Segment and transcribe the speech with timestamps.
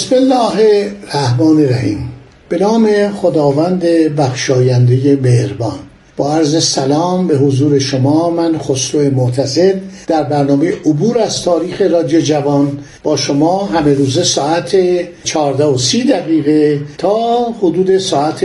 [0.00, 2.12] بسم الله الرحمن الرحیم.
[2.48, 3.84] به نام خداوند
[4.16, 5.78] بخشاینده مهربان.
[6.16, 12.20] با عرض سلام به حضور شما من خسرو معتزد در برنامه عبور از تاریخ رادیو
[12.20, 12.78] جوان.
[13.02, 14.76] با شما همه روزه ساعت
[15.24, 18.44] 14 و 30 دقیقه تا حدود ساعت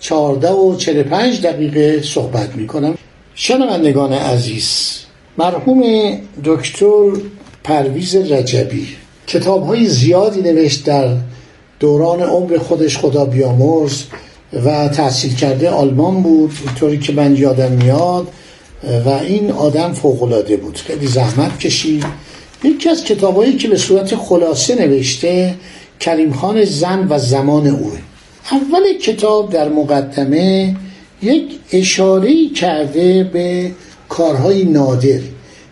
[0.00, 2.98] 14 و 45 دقیقه صحبت می کنم
[3.34, 4.98] شنوندگان عزیز
[5.38, 5.82] مرحوم
[6.44, 7.10] دکتر
[7.64, 8.86] پرویز رجبی
[9.28, 11.16] کتاب های زیادی نوشت در
[11.80, 14.02] دوران عمر خودش خدا بیامرز
[14.52, 18.28] و تحصیل کرده آلمان بود اینطوری که من یادم میاد.
[19.06, 20.76] و این آدم فوقلاده بود.
[20.76, 22.04] خیلی زحمت کشید.
[22.64, 25.54] یکی از کتابهایی که به صورت خلاصه نوشته
[26.00, 27.92] کریم خان زن و زمان او.
[28.50, 30.76] اول کتاب در مقدمه
[31.22, 33.70] یک اشاره کرده به
[34.08, 35.20] کارهای نادر.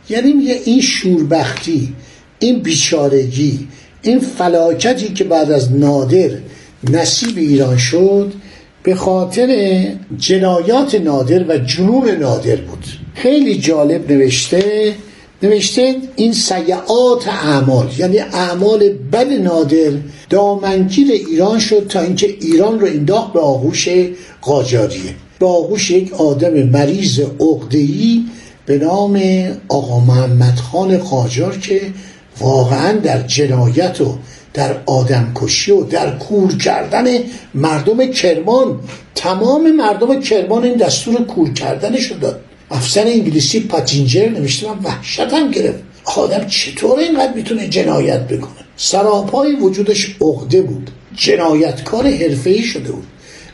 [0.09, 1.95] یعنی میگه این شوربختی
[2.39, 3.69] این بیچارگی
[4.03, 6.31] این فلاکتی که بعد از نادر
[6.91, 8.33] نصیب ایران شد
[8.83, 9.83] به خاطر
[10.19, 12.85] جنایات نادر و جنون نادر بود.
[13.15, 14.95] خیلی جالب نوشته
[15.43, 19.91] نوشته این سیعات اعمال یعنی اعمال بد نادر
[20.31, 23.89] دامنگیر ایران شد تا اینکه ایران رو انداخت به آغوش
[24.43, 25.15] قاجاریه.
[25.39, 28.25] به آغوش یک آدم مریض عقده‌ای
[28.67, 29.23] به نام
[29.69, 31.81] آقا محمد خان قاجار که
[32.41, 34.19] واقعا در جنایت و
[34.55, 37.05] در آدمکشی و در کور کردن
[37.55, 38.81] مردم کرمان
[39.15, 42.41] تمام مردم کرمان این دستور کور کردنش داد.
[42.71, 45.79] افسر انگلیسی پاتینجر نوشته من وحشتم گرفت.
[46.17, 50.91] آدم چطور اینقدر می‌تونه جنایت بکنه؟ سراپای وجودش عقده بود.
[51.17, 53.07] جنایتکار حرفه‌ای شده بود.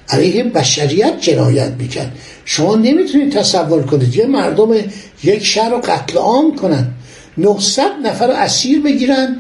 [0.08, 2.12] علیه بشریت جنایت می‌کرد.
[2.44, 4.68] شما نمی‌تونید تصور کنید یه مردم
[5.24, 6.90] یک شهر رو قتل عام کنن.
[7.37, 9.37] 900 نفر اسیر بگیرن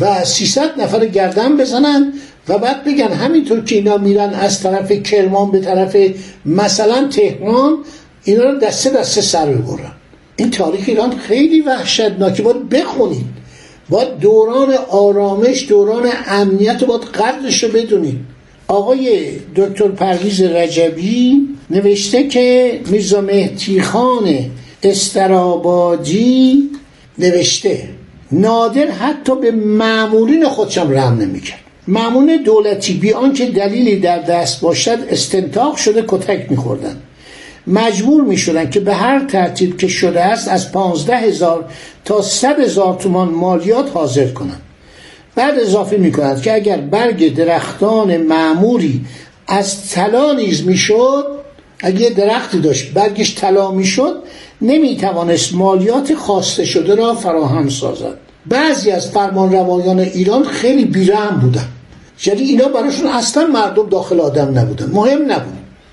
[0.00, 2.12] و 300 نفر گردن بزنن
[2.48, 5.96] و بعد بگن همینطور که اینا میرن از طرف کرمان به طرف
[6.46, 7.78] مثلا تهران
[8.24, 9.92] اینا رو دسته دسته سر ببرن
[10.36, 13.24] این تاریخ ایران خیلی وحشتناکه باید بخونید.
[13.88, 18.18] باید دوران آرامش دوران امنیت باید قدرش رو بدونید.
[18.68, 24.50] آقای دکتر پرویز رجبی نوشته که میرزا مهدی خان
[24.82, 26.70] استرابادی
[27.22, 27.88] نوشته.
[28.32, 31.58] نادر حتی به معمولین خودشم رحم نمی‌کرد.
[31.88, 36.96] معمولین دولتی بی آنکه دلیلی در دست باشد استنتاق شده کتک میخوردن.
[37.66, 41.64] مجبور می‌شدن که به هر ترتیب که شده است از پانزده هزار
[42.04, 44.60] تا صد هزار تومان مالیات حاضر کنند
[45.34, 49.04] بعد اضافه می‌کنند که اگر برگ درختان معموری
[49.48, 51.26] از طلا نیز می‌شد
[51.80, 54.22] اگه درختی داشت برگش طلا می‌شد
[54.62, 58.16] نمی‌توانست مالیات خواسته شده را فراهم سازد.
[58.46, 61.68] بعضی از فرمان روایان ایران خیلی بیرحم بودن
[62.26, 64.90] یعنی اینا براشون اصلا مردم داخل آدم نبودن.
[64.92, 65.52] مهم نبود.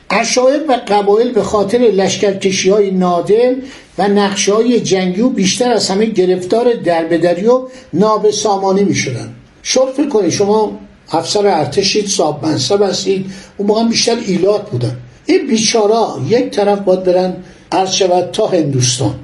[0.09, 3.56] اشایر و قبایل به خاطر لشکرکشی های نادر
[3.97, 7.62] و نقشه های جنگی و بیشتر از همه گرفتار دربدری و
[7.94, 10.80] نابسامانی می شدن فکر کنید شما
[11.12, 13.25] افسر ارتشید صاحب منصب هستید
[13.57, 14.97] اون موقع بیشتر ایلات بودن.
[15.25, 17.36] این بیچارا یک طرف باید برن
[17.72, 19.16] عرض شود تا هندوستان.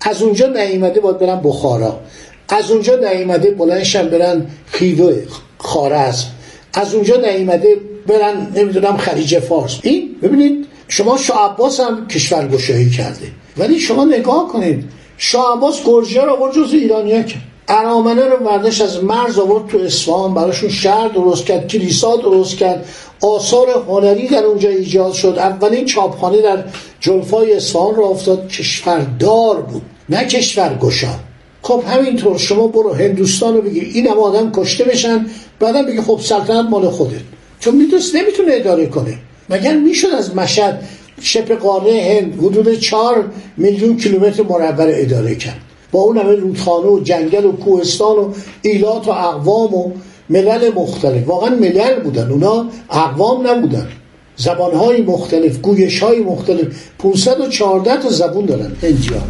[0.00, 2.00] از اونجا نیامده باید برن بخارا.
[2.48, 5.12] از اونجا نیامده بلندشن برن خیدو
[5.58, 6.26] خارزم
[6.74, 9.78] از اونجا نیامده برن نمی‌دونم خلیج فارس.
[9.82, 13.26] این ببینید شما شاه عباس هم کشور گشایی کرده.
[13.56, 14.84] ولی شما نگاه کنید
[15.16, 17.42] شاه عباس رو آورد جز ایرانیا کرد.
[17.68, 22.86] ارامنه رو بردش از مرز آورد تو اصفهان براشون شهر درست کرد کلیسا درست کرد.
[23.20, 25.34] آثار هنری در اونجا ایجاد شد.
[25.38, 26.64] اولین چاپخانه در
[27.00, 28.48] جلفای اصفهان را افتاد.
[28.48, 31.14] کشوردار بود نه کشور گشا
[31.62, 35.26] خب همینطور شما برو هندوستان رو بگیر این هم آدم کشته بشن
[35.60, 37.20] بعدم بگی خب سلطنت مال خودت.
[37.60, 39.18] چون می‌دونست نمی‌تونه اداره کنه.
[39.48, 40.82] مگر می‌شد از مشهد
[41.20, 43.24] شبه قاره هند حدود چهار
[43.56, 45.60] میلیون کیلومتر مربع اداره کرد؟
[45.92, 48.32] با اون همه رودخانه و جنگل و کوهستان و
[48.62, 49.90] ایلات و اقوام و
[50.30, 51.28] ملل مختلف.
[51.28, 52.30] واقعا ملل بودن.
[52.30, 53.88] اونا اقوام نبودن.
[54.36, 56.66] زبانهای مختلف گویش های مختلف
[56.98, 59.22] 514 تا زبون دارن هندیا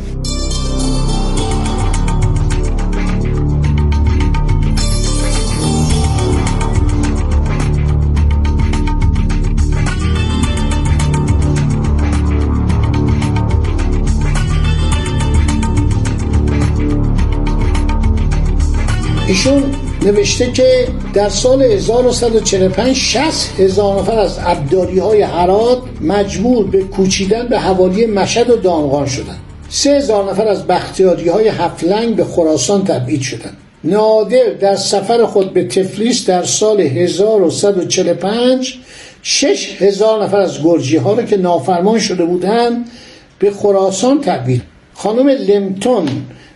[19.30, 26.82] ایشون نوشته که در سال 1145 60 هزار نفر از عبداری های حرات مجبور به
[26.82, 29.40] کوچیدن به حوالی مشهد و دامغان شدند.
[29.68, 33.56] سه هزار نفر از بختیاری های هفلنگ به خراسان تبعید شدند.
[33.84, 38.78] نادر در سفر خود به تفلیس در سال 1145
[39.22, 42.90] شش هزار نفر از گرجی ها را که نافرمان شده بودند
[43.38, 44.62] به خراسان تبعید.
[44.94, 46.08] خانم لمتون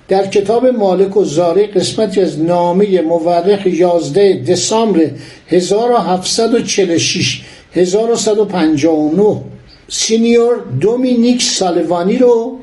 [0.09, 5.11] در کتاب مالک و زارع قسمتی از نامه مورخ 11 دسامبر
[5.49, 7.43] 1746
[7.75, 9.41] 1159
[9.89, 12.59] سینیور دومینیک سالوانی رو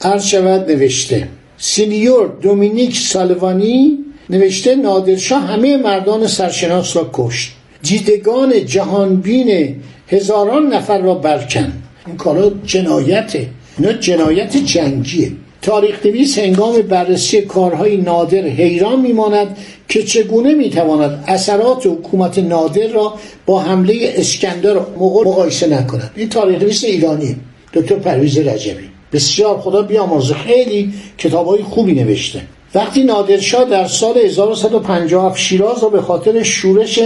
[0.00, 1.28] عرض شود نوشته.
[1.58, 3.98] سینیور دومینیک سالوانی
[4.30, 7.52] نوشته نادرشاه همه مردان سرشناس را کشت.
[7.82, 9.76] دیدگان جهانبین
[10.08, 11.72] هزاران نفر را برکند.
[12.06, 13.48] این کارا جنایته
[13.78, 15.32] اینا جنایت جنگیه.
[15.66, 19.56] تاریخ نویس هنگام بررسی کارهای نادر حیران میماند
[19.88, 23.14] که چگونه می‌تواند اثرات حکومت نادر را
[23.46, 26.10] با حمله اسکندر مغول مقایسه نکند.
[26.16, 27.36] این تاریخ نویس ایرانی
[27.72, 28.84] دکتر پرویز رجبی.
[29.12, 30.34] بسیار خدا بیامرزه.
[30.34, 32.42] خیلی کتاب های خوبی نوشته.
[32.74, 37.00] وقتی نادرشاه در سال 1157 شیراز را به خاطر شورش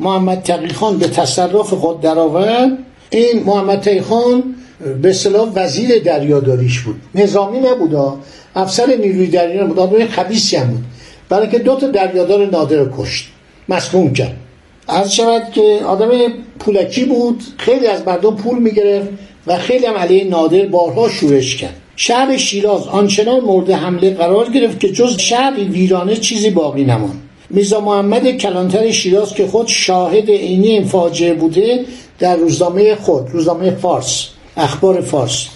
[0.00, 2.78] محمد تقیخان به تصرف خود درآورد
[3.10, 4.54] این محمد تقیخان
[5.02, 7.00] به اصطلاح وزیر دریاداریش بود.
[7.14, 8.18] نظامی نبود
[8.56, 9.78] افسر نیروی دریایی بود.
[9.78, 10.84] آدم خبیثی هم بود.
[11.28, 13.28] برای که دو تا دریادار نادر کشت.
[13.68, 14.36] مسموم کرد.
[14.88, 16.08] عرض شود که آدم
[16.58, 17.42] پولکی بود.
[17.58, 19.08] خیلی از مردم پول می‌گرفت
[19.46, 21.74] و خیلی هم علیه نادر بارها شورش کرد.
[21.96, 27.22] شهر شیراز آنچنان مورد حمله قرار گرفت که جز شهری ویرانه چیزی باقی نماند.
[27.50, 31.84] میزا محمد کلانتر شیراز که خود شاهد عینی این فاجعه بوده
[32.18, 34.28] در روزنامه خود روزنامه فارس.
[34.58, 35.46] اخبار فارس.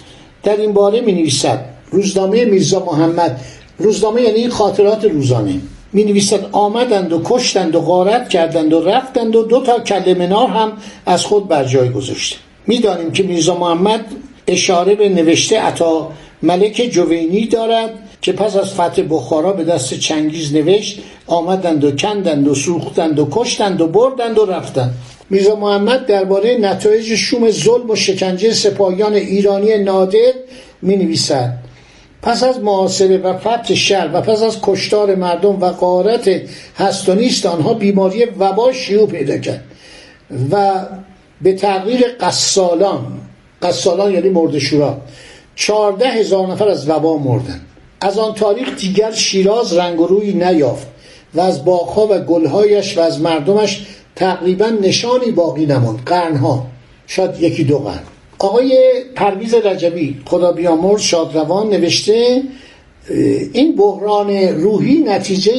[0.43, 3.41] در این باره می نویسد روزنامه میرزا محمد
[3.77, 5.59] روزنامه یعنی خاطرات روزانه.
[5.93, 10.47] می نویسد آمدند و کشتند و غارت کردند و رفتند و دو تا کل منار
[10.47, 10.71] هم
[11.05, 12.35] از خود بر جای گذاشته
[12.67, 14.05] می‌دانیم که میرزا محمد
[14.47, 16.09] اشاره به نوشته عطا
[16.43, 17.89] ملک جوینی دارد
[18.21, 23.27] که پس از فتح بخارا به دست چنگیز نوشت آمدند و کندند و سوختند و
[23.31, 24.93] کشتند و بردند و رفتند.
[25.33, 30.33] میرزا محمد درباره نتایج شوم ظلم و شکنجه سپاهیان ایرانی نادر
[30.81, 31.53] می نویسد
[32.21, 36.29] پس از معاصره و فتح شهر و پس از کشتار مردم و قارت
[36.77, 39.63] هست و آنها بیماری وبا شیوع پیدا کرد
[40.51, 40.71] و
[41.41, 43.05] به تغییر قصالان
[43.61, 44.97] قصالان یعنی مرد شورا
[45.55, 47.61] چارده هزار نفر از وبا مردن.
[48.01, 50.87] از آن تاریخ دیگر شیراز رنگ روی نیافت
[51.33, 53.85] و از باغها و گلهایش و از مردمش
[54.23, 55.99] تقریبا نشانی باقی نماند.
[56.05, 56.67] قرنها.
[57.07, 58.03] شاید یکی دو قرن.
[58.39, 62.41] آقای پرویز رجبی خدا بیامرز شادروان نوشته
[63.53, 64.29] این بحران
[64.63, 65.51] روحی نتیجه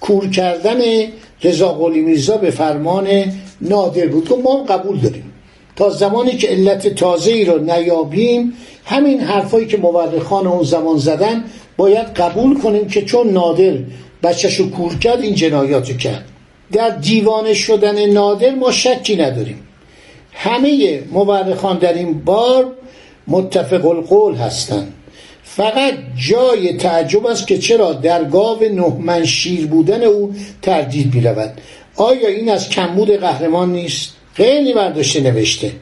[0.00, 0.80] کور کردن
[1.44, 3.08] رضا قلی میرزا به فرمان
[3.60, 4.28] نادر بود.
[4.28, 5.32] که ما قبول داریم.
[5.76, 8.52] تا زمانی که علت تازه ای رو نیابیم
[8.84, 11.44] همین حرفایی که مورخان اون زمان زدن
[11.76, 13.74] باید قبول کنیم که چون نادر
[14.22, 16.31] بچهشو کور کرد این جنایاتو کرد.
[16.72, 19.68] در دیوانه شدن نادر ما شکی نداریم.
[20.32, 22.72] همه مورخان در این بار
[23.26, 24.94] متفق القول هستند.
[25.42, 25.94] فقط
[26.28, 31.52] جای تعجب است که چرا در گاو نهمن شیر بودن او تردید می رود
[31.96, 35.72] آیا این از کمبود قهرمان نیست؟ خیلی برداشته نوشته.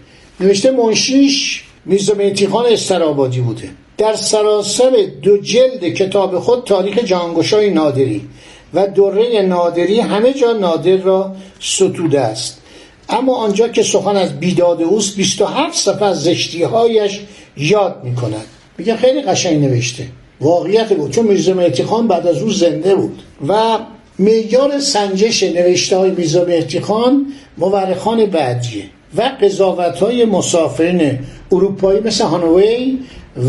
[0.40, 2.14] نوشته منشیش میرزا
[2.50, 3.70] خان استرابادی بوده.
[3.98, 4.90] در سراسر
[5.22, 8.28] دو جلد کتاب خود تاریخ جانگشای نادری.
[8.74, 12.60] و دره نادری همه جا نادر را ستوده است.
[13.08, 17.20] اما آنجا که سخن از بیداد اوست 27 صفحه از زشتی هایش
[17.56, 18.46] یاد می کند
[18.78, 20.06] میگه خیلی قشنگ نوشته.
[20.40, 23.22] واقعیت بود چون میرزا خان بعد از او زنده بود.
[23.48, 23.78] و
[24.18, 26.46] میار سنجش نوشته های میرزا
[26.82, 27.26] خان
[27.58, 28.84] مورخان بعدیه
[29.16, 31.18] و قضاوت های مسافرین
[31.52, 32.98] اروپایی مثل هانوی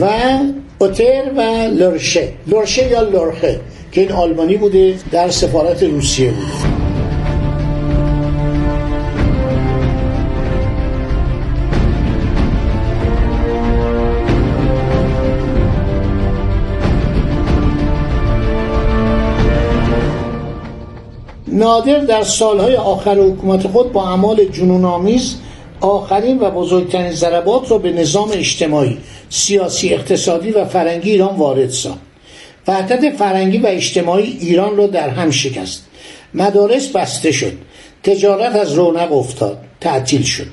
[0.01, 0.09] و
[0.79, 3.59] اوتر و لرشه لرشه یا لرخه
[3.91, 6.81] که این آلمانی بوده در سفارت روسیه بوده.
[21.47, 25.35] نادر در سالهای آخر حکومت خود با اعمال جنونآمیز
[25.81, 28.97] آخرین و بزرگترین ضربات را به نظام اجتماعی
[29.29, 32.10] سیاسی اقتصادی و فرنگی ایران وارد ساخت.
[32.67, 35.85] وحدت فرنگی و اجتماعی ایران را در هم شکست.
[36.33, 37.53] مدارس بسته شد.
[38.03, 39.57] تجارت از رونق افتاد.
[39.81, 40.47] تعطیل شد.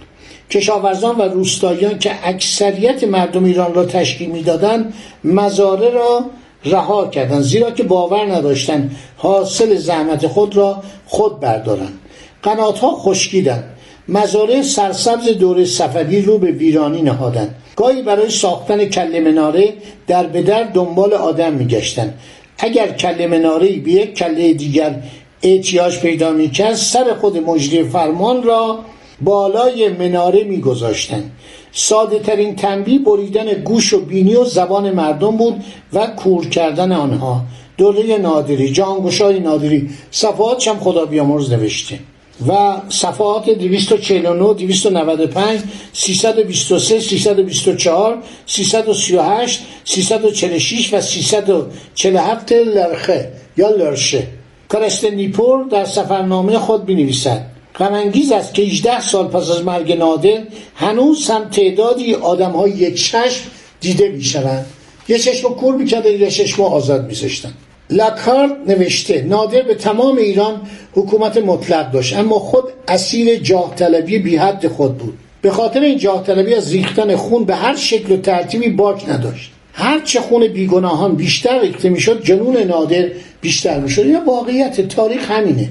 [0.50, 6.24] کشاورزان و روستاییان که اکثریت مردم ایران را تشکیل می‌دادند مزاره را
[6.64, 7.42] رها کردند.
[7.42, 11.98] زیرا که باور نداشتند حاصل زحمت خود را خود بردارند.
[12.42, 13.64] قناتها خشکیدند.
[14.08, 17.54] مزارع سرسبز دور صفوی رو به ویرانی نهادند.
[17.78, 19.74] گاهی برای ساختن کل مناره
[20.06, 22.18] در به در دنبال آدم میگشتند
[22.58, 25.02] اگر کل مناره به یک کله دیگر
[25.42, 28.78] احتیاج پیدا می‌کرد سر خود مجری فرمان را
[29.20, 31.30] بالای مناره میگذاشتند
[31.72, 37.40] ساده ترین تنبیه بریدن گوش و بینی و زبان مردم بود و کور کردن آنها.
[37.76, 39.90] دوره نادری جانگوشای نادری.
[40.10, 41.98] صفحات هم خدا بیامرز نوشته.
[42.46, 45.60] و صفحات 249 295
[45.92, 54.26] 323 324 338 346 و 347 لرخه یا لرشه.
[54.70, 57.46] کرست نیپور در سفرنامه خود بنویسد.
[57.78, 60.42] غمانگیز است که 18 سال پس از مرگ نادر
[60.74, 63.44] هنوز هم تعدادی آدم های یک چشم
[63.80, 64.66] دیده می‌شوند.
[65.08, 67.52] یه چشم کور می‌کردن یه چشم آزاد میذاشتن.
[67.90, 70.60] لاکارد نوشته نادر به تمام ایران
[70.92, 75.18] حکومت مطلق داشت اما خود اسیر جاه طلبی بی حد خود بود.
[75.42, 79.50] به خاطر این جاه طلبی از ریختن خون به هر شکل و ترتیبی باک نداشت.
[79.72, 83.08] هر چه خون بیگناهان بیشتر ریخته می‌شد جنون نادر
[83.40, 84.06] بیشتر می‌شد.
[84.06, 85.68] یا واقعیت تاریخ همینه.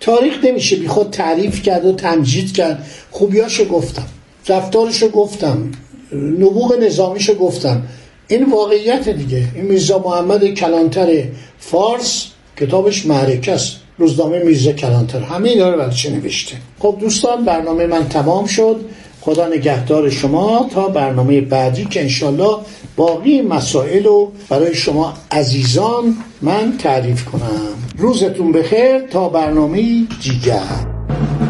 [0.00, 2.86] تاریخ نمیشه بی خود تعریف کرد و تمجید کرد.
[3.10, 4.06] خوبیاشو گفتم
[4.48, 5.72] رفتارشو گفتم
[6.12, 7.82] نبوغ نظامیشو گفتم.
[8.28, 9.44] این واقعیت دیگه.
[9.54, 11.22] این میرزا محمد کلانتر
[11.58, 13.76] فارس کتابش معرکه است.
[13.98, 15.20] روزنامه میرزا کلانتر.
[15.20, 16.56] همه اینا رو چه نوشته.
[16.78, 18.80] خب دوستان برنامه من تمام شد.
[19.20, 20.68] خدا نگهدار شما.
[20.74, 22.56] تا برنامه بعدی که انشالله
[22.96, 27.60] باقی مسائل رو برای شما عزیزان من تعریف کنم.
[27.98, 28.98] روزتون بخیر.
[28.98, 30.86] تا برنامه دیگر.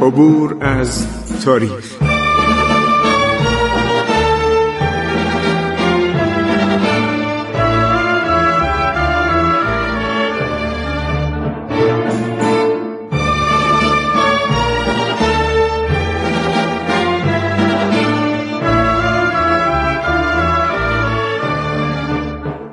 [0.03, 1.07] عبور از
[1.45, 2.06] تاریخ.